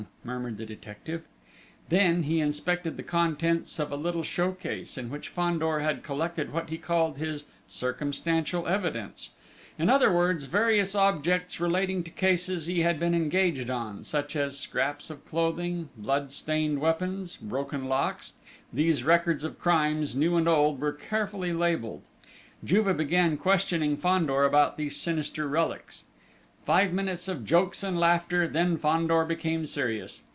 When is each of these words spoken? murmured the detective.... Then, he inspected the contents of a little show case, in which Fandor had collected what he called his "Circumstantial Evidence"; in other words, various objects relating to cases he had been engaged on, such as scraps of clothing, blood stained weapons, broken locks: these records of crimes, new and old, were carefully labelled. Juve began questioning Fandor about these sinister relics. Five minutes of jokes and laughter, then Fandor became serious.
murmured 0.23 0.57
the 0.57 0.65
detective.... 0.65 1.23
Then, 1.89 2.23
he 2.23 2.39
inspected 2.39 2.95
the 2.97 3.03
contents 3.03 3.77
of 3.77 3.91
a 3.91 3.95
little 3.95 4.23
show 4.23 4.51
case, 4.51 4.97
in 4.97 5.11
which 5.11 5.29
Fandor 5.29 5.79
had 5.79 6.01
collected 6.03 6.51
what 6.51 6.69
he 6.69 6.77
called 6.79 7.17
his 7.17 7.45
"Circumstantial 7.67 8.67
Evidence"; 8.67 9.31
in 9.77 9.91
other 9.91 10.11
words, 10.11 10.45
various 10.45 10.95
objects 10.95 11.59
relating 11.59 12.03
to 12.03 12.09
cases 12.09 12.65
he 12.65 12.81
had 12.81 12.99
been 12.99 13.13
engaged 13.13 13.69
on, 13.69 14.03
such 14.03 14.35
as 14.35 14.59
scraps 14.59 15.09
of 15.11 15.23
clothing, 15.25 15.89
blood 15.95 16.31
stained 16.31 16.79
weapons, 16.81 17.35
broken 17.39 17.85
locks: 17.85 18.33
these 18.73 19.03
records 19.03 19.43
of 19.43 19.59
crimes, 19.59 20.15
new 20.15 20.35
and 20.35 20.47
old, 20.47 20.79
were 20.81 20.93
carefully 20.93 21.53
labelled. 21.53 22.07
Juve 22.63 22.95
began 22.97 23.37
questioning 23.37 23.97
Fandor 23.97 24.45
about 24.45 24.77
these 24.77 24.95
sinister 24.97 25.47
relics. 25.47 26.05
Five 26.63 26.93
minutes 26.93 27.27
of 27.27 27.43
jokes 27.43 27.81
and 27.81 27.99
laughter, 27.99 28.47
then 28.47 28.77
Fandor 28.77 29.25
became 29.25 29.65
serious. 29.65 30.23